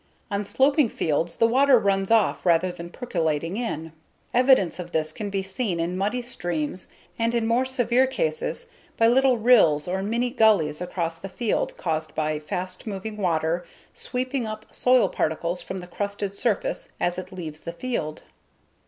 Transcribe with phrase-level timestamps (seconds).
[0.31, 3.91] On sloping fields the water runs off rather than percolating in.
[4.33, 6.87] Evidence of this can be seen in muddy streams
[7.19, 8.65] and in more severe cases,
[8.97, 14.47] by little rills or mini gullies across the field caused by fast moving water sweeping
[14.47, 18.23] up soil particles from the crusted surface as it leaves the field.